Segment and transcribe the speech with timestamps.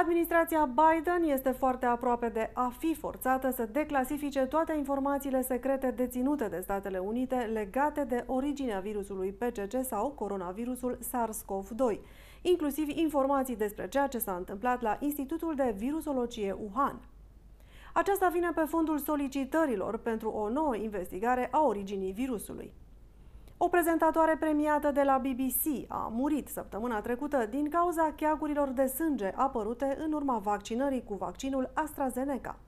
[0.00, 6.48] Administrația Biden este foarte aproape de a fi forțată să declasifice toate informațiile secrete deținute
[6.48, 11.98] de Statele Unite legate de originea virusului PCC sau coronavirusul SARS-CoV-2,
[12.42, 17.00] inclusiv informații despre ceea ce s-a întâmplat la Institutul de Virusologie Wuhan.
[17.94, 22.72] Aceasta vine pe fondul solicitărilor pentru o nouă investigare a originii virusului.
[23.62, 29.32] O prezentatoare premiată de la BBC a murit săptămâna trecută din cauza cheagurilor de sânge
[29.34, 32.58] apărute în urma vaccinării cu vaccinul AstraZeneca.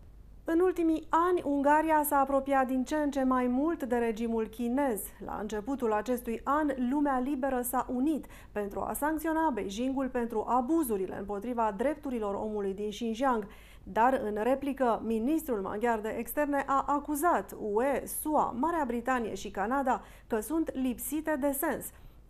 [0.44, 5.00] În ultimii ani, Ungaria s-a apropiat din ce în ce mai mult de regimul chinez.
[5.24, 11.74] La începutul acestui an, lumea liberă s-a unit pentru a sancționa Beijingul pentru abuzurile împotriva
[11.76, 13.46] drepturilor omului din Xinjiang.
[13.82, 20.02] Dar, în replică, ministrul maghiar de externe a acuzat UE, SUA, Marea Britanie și Canada
[20.26, 21.84] că sunt lipsite de sens,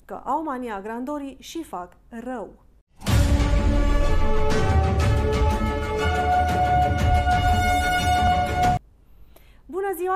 [0.04, 2.48] că au mania grandorii și fac rău.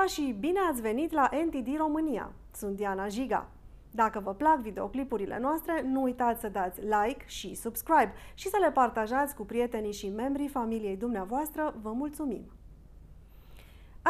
[0.07, 2.31] Și bine ați venit la NTD România!
[2.53, 3.49] Sunt Diana Jiga.
[3.91, 8.71] Dacă vă plac videoclipurile noastre, nu uitați să dați like și subscribe și să le
[8.71, 11.75] partajați cu prietenii și membrii familiei dumneavoastră.
[11.81, 12.51] Vă mulțumim!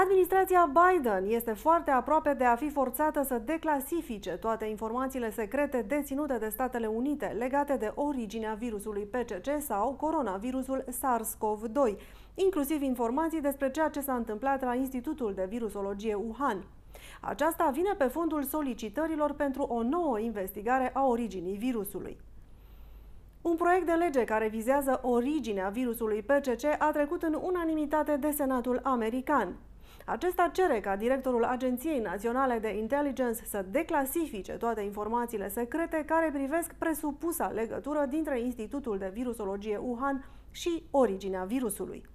[0.04, 6.38] Administrația Biden este foarte aproape de a fi forțată să declasifice toate informațiile secrete deținute
[6.38, 11.98] de Statele Unite legate de originea virusului PCC sau coronavirusul SARS-CoV-2,
[12.36, 16.64] inclusiv informații despre ceea ce s-a întâmplat la Institutul de Virusologie Wuhan.
[17.22, 22.18] Aceasta vine pe fondul solicitărilor pentru o nouă investigare a originii virusului.
[23.42, 28.80] Un proiect de lege care vizează originea virusului PCC a trecut în unanimitate de Senatul
[28.84, 29.56] american.
[30.06, 36.74] Acesta cere ca directorul Agenției Naționale de Intelligence să declasifice toate informațiile secrete care privesc
[36.74, 42.06] presupusa legătură dintre Institutul de Virusologie Wuhan și originea virusului.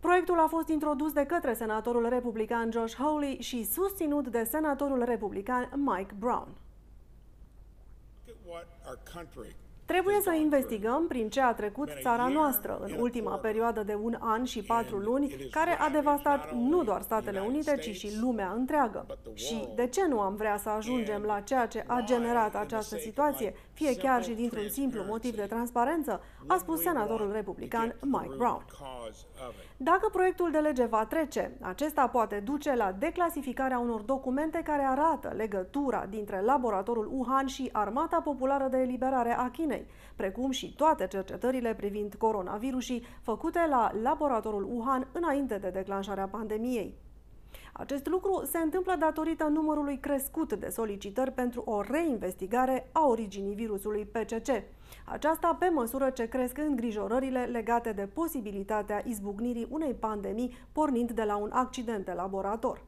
[0.00, 5.70] Proiectul a fost introdus de către senatorul republican Josh Hawley și susținut de senatorul republican
[5.74, 6.48] Mike Brown.
[9.84, 14.44] Trebuie să investigăm prin ce a trecut țara noastră în ultima perioadă de un an
[14.44, 19.06] și patru luni, care a devastat nu doar Statele Unite, ci și lumea întreagă.
[19.34, 23.54] Și de ce nu am vrea să ajungem la ceea ce a generat această situație,
[23.72, 28.64] fie chiar și dintr-un simplu motiv de transparență, a spus senatorul republican Mike Brown.
[29.76, 35.32] Dacă proiectul de lege va trece, acesta poate duce la declasificarea unor documente care arată
[35.36, 39.73] legătura dintre laboratorul Wuhan și Armata Populară de Eliberare a Chinei,
[40.16, 46.94] precum și toate cercetările privind coronavirusii făcute la laboratorul Wuhan înainte de declanșarea pandemiei.
[47.72, 54.04] Acest lucru se întâmplă datorită numărului crescut de solicitări pentru o reinvestigare a originii virusului
[54.04, 54.48] PCC.
[55.04, 61.36] Aceasta pe măsură ce cresc îngrijorările legate de posibilitatea izbucnirii unei pandemii pornind de la
[61.36, 62.82] un accident de laborator.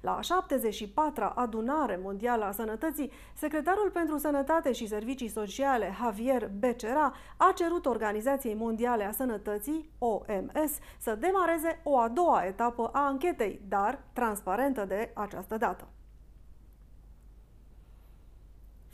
[0.00, 7.52] La 74-a adunare mondială a sănătății, secretarul pentru sănătate și servicii sociale Javier Becerra a
[7.54, 13.98] cerut Organizației Mondiale a Sănătății, OMS, să demareze o a doua etapă a anchetei, dar
[14.12, 15.88] transparentă de această dată.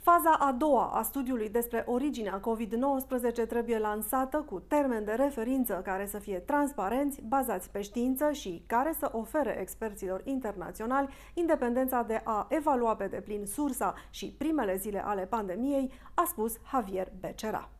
[0.05, 6.05] Faza a doua a studiului despre originea COVID-19 trebuie lansată cu termen de referință care
[6.05, 12.47] să fie transparenți, bazați pe știință și care să ofere experților internaționali independența de a
[12.49, 17.74] evalua pe deplin sursa și primele zile ale pandemiei, a spus Javier Becerra.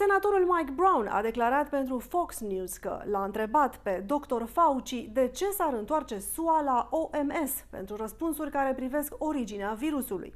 [0.00, 4.44] Senatorul Mike Brown a declarat pentru Fox News că l-a întrebat pe Dr.
[4.44, 10.34] Fauci de ce s-ar întoarce SUA la OMS pentru răspunsuri care privesc originea virusului.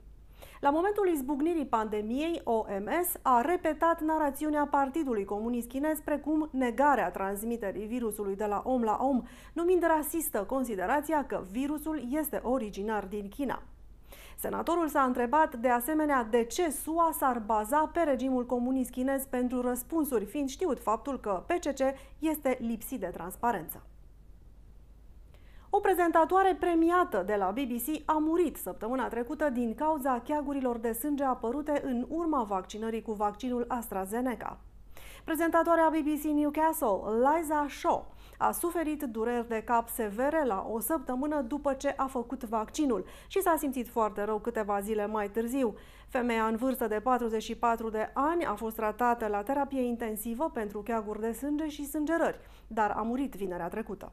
[0.60, 8.36] La momentul izbucnirii pandemiei, OMS a repetat narațiunea Partidului Comunist Chinez precum negarea transmiterii virusului
[8.36, 9.22] de la om la om,
[9.53, 13.62] numind rasistă considerația că virusul este originar din China.
[14.36, 19.60] Senatorul s-a întrebat de asemenea de ce SUA s-ar baza pe regimul comunist chinez pentru
[19.60, 21.80] răspunsuri, fiind știut faptul că PCC
[22.18, 23.83] este lipsit de transparență.
[25.71, 31.24] O prezentatoare premiată de la BBC a murit săptămâna trecută din cauza cheagurilor de sânge
[31.24, 34.59] apărute în urma vaccinării cu vaccinul AstraZeneca.
[35.24, 41.72] Prezentatoarea BBC Newcastle, Liza Shaw, a suferit dureri de cap severe la o săptămână după
[41.72, 45.75] ce a făcut vaccinul și s-a simțit foarte rău câteva zile mai târziu.
[46.09, 51.21] Femeia în vârstă de 44 de ani a fost tratată la terapie intensivă pentru cheaguri
[51.21, 54.13] de sânge și sângerări, dar a murit vinerea trecută.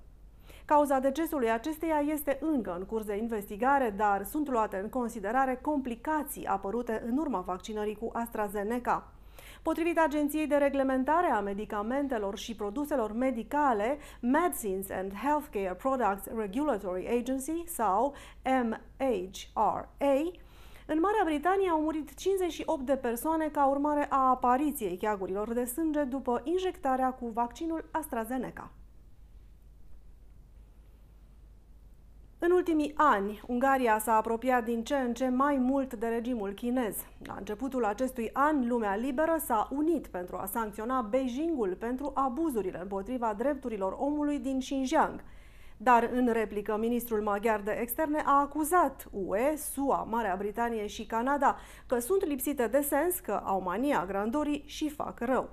[0.65, 6.45] Cauza decesului acesteia este încă în curs de investigare, dar sunt luate în considerare complicații
[6.45, 9.11] apărute în urma vaccinării cu AstraZeneca.
[9.61, 17.63] Potrivit Agenției de Reglementare a Medicamentelor și Produselor Medicale, Medicines and Healthcare Products Regulatory Agency
[17.65, 20.31] sau MHRA,
[20.85, 26.03] în Marea Britanie au murit 58 de persoane ca urmare a apariției cheagurilor de sânge
[26.03, 28.71] după injectarea cu vaccinul AstraZeneca.
[32.43, 36.95] În ultimii ani, Ungaria s-a apropiat din ce în ce mai mult de regimul chinez.
[37.23, 43.33] La începutul acestui an, lumea liberă s-a unit pentru a sancționa Beijingul pentru abuzurile împotriva
[43.37, 45.23] drepturilor omului din Xinjiang.
[45.77, 51.55] Dar în replică, ministrul maghiar de externe a acuzat UE, SUA, Marea Britanie și Canada
[51.87, 55.49] că sunt lipsite de sens, că au mania grandorii și fac rău.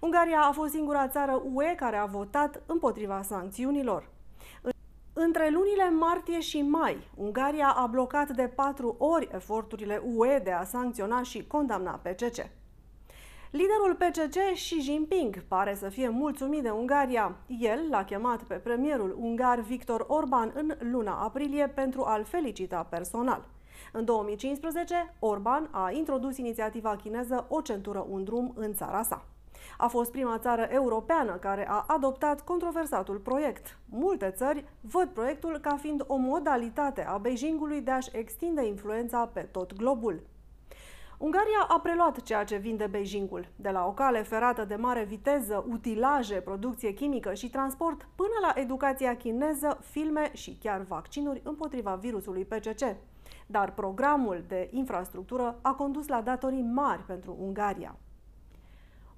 [0.00, 4.12] Ungaria a fost singura țară UE care a votat împotriva sancțiunilor.
[5.16, 10.64] Între lunile martie și mai, Ungaria a blocat de patru ori eforturile UE de a
[10.64, 12.50] sancționa și condamna PCC.
[13.50, 17.36] Liderul PCC, Xi Jinping, pare să fie mulțumit de Ungaria.
[17.60, 23.44] El l-a chemat pe premierul ungar Victor Orban în luna aprilie pentru a-l felicita personal.
[23.92, 29.33] În 2015, Orban a introdus inițiativa chineză O centură, un drum în țara sa.
[29.78, 33.78] A fost prima țară europeană care a adoptat controversatul proiect.
[33.90, 39.40] Multe țări văd proiectul ca fiind o modalitate a Beijingului de a-și extinde influența pe
[39.40, 40.22] tot globul.
[41.18, 45.64] Ungaria a preluat ceea ce vinde Beijingul, de la o cale ferată de mare viteză,
[45.68, 52.44] utilaje, producție chimică și transport, până la educația chineză, filme și chiar vaccinuri împotriva virusului
[52.44, 52.96] PCC.
[53.46, 57.96] Dar programul de infrastructură a condus la datorii mari pentru Ungaria.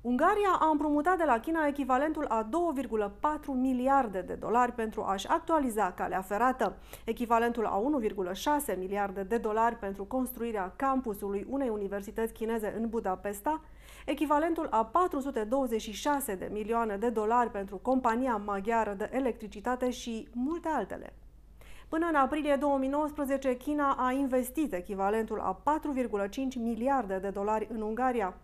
[0.06, 3.10] Ungaria a împrumutat de la China echivalentul a 2,4
[3.46, 7.82] miliarde de dolari pentru a-și actualiza calea ferată, echivalentul a
[8.70, 13.60] 1,6 miliarde de dolari pentru construirea campusului unei universități chineze în Budapesta,
[14.04, 21.12] echivalentul a 426 de milioane de dolari pentru compania maghiară de electricitate și multe altele.
[21.88, 25.62] Până în aprilie 2019, China a investit echivalentul a
[26.28, 28.34] 4,5 miliarde de dolari în Ungaria,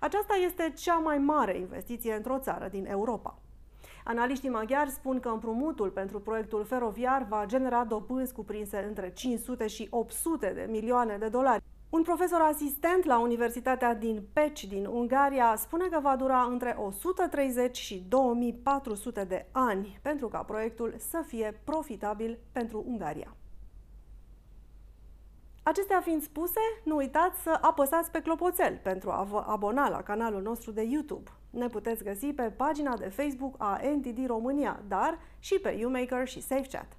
[0.00, 3.38] aceasta este cea mai mare investiție într-o țară din Europa.
[4.04, 9.86] Analiștii maghiari spun că împrumutul pentru proiectul feroviar va genera dobânzi cuprinse între 500 și
[9.90, 11.62] 800 de milioane de dolari.
[11.90, 17.76] Un profesor asistent la Universitatea din Peci din Ungaria spune că va dura între 130
[17.76, 23.37] și 2400 de ani pentru ca proiectul să fie profitabil pentru Ungaria.
[25.68, 30.42] Acestea fiind spuse, nu uitați să apăsați pe clopoțel pentru a vă abona la canalul
[30.42, 31.30] nostru de YouTube.
[31.50, 36.42] Ne puteți găsi pe pagina de Facebook a NTD România, dar și pe YouMaker și
[36.42, 36.96] SafeChat.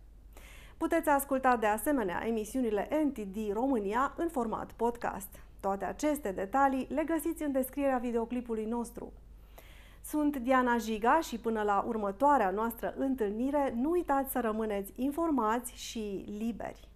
[0.78, 5.30] Puteți asculta de asemenea emisiunile NTD România în format podcast.
[5.60, 9.14] Toate aceste detalii le găsiți în descrierea videoclipului nostru.
[10.06, 16.26] Sunt Diana Jiga și până la următoarea noastră întâlnire, nu uitați să rămâneți informați și
[16.38, 16.89] liberi.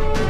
[0.00, 0.29] thank you